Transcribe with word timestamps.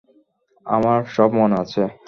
আমার 0.65 0.99
সব 1.15 1.29
মনে 1.39 1.55
আছে। 1.63 1.81